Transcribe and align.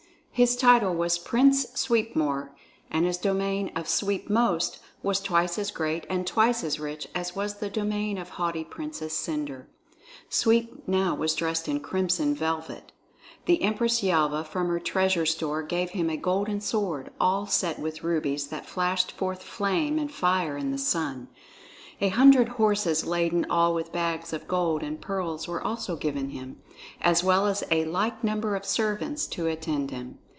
His 0.33 0.55
title 0.55 0.95
was 0.95 1.19
Prince 1.19 1.67
Sweepmore 1.75 2.55
and 2.89 3.05
his 3.05 3.17
domain 3.19 3.71
of 3.75 3.87
Sweepmost 3.87 4.79
was 5.03 5.19
twice 5.19 5.59
as 5.59 5.69
great 5.69 6.05
and 6.09 6.25
twice 6.25 6.63
as 6.63 6.79
rich 6.79 7.07
as 7.13 7.35
was 7.35 7.55
the 7.59 7.69
domain 7.69 8.17
of 8.17 8.29
haughty 8.29 8.63
Princess 8.63 9.15
Cendre. 9.15 9.67
Sweep 10.29 10.87
now 10.87 11.13
was 11.13 11.35
dressed 11.35 11.67
in 11.67 11.79
crimson 11.81 12.33
velvet. 12.33 12.91
The 13.45 13.61
Empress 13.61 14.01
Yelva 14.01 14.43
from 14.43 14.69
her 14.69 14.79
treasure 14.79 15.27
store 15.27 15.61
gave 15.61 15.91
him 15.91 16.09
a 16.09 16.17
golden 16.17 16.59
sword 16.59 17.11
all 17.19 17.45
set 17.45 17.77
with 17.77 18.03
rubies 18.03 18.47
that 18.47 18.65
flashed 18.65 19.11
forth 19.11 19.43
flame 19.43 19.99
and 19.99 20.11
fire 20.11 20.57
in 20.57 20.71
the 20.71 20.77
sun. 20.79 21.27
A 22.03 22.09
hundred 22.09 22.47
horses 22.49 23.05
laden 23.05 23.45
all 23.47 23.75
with 23.75 23.91
bags 23.91 24.33
of 24.33 24.47
gold 24.47 24.81
and 24.81 24.99
pearls 24.99 25.47
were 25.47 25.61
also 25.61 25.95
given 25.95 26.29
him, 26.31 26.57
as 26.99 27.23
well 27.23 27.45
as 27.45 27.63
a 27.69 27.85
like 27.85 28.23
number 28.23 28.55
of 28.55 28.65
servants 28.65 29.27
to 29.27 29.45
attend 29.45 29.91
him. 29.91 30.17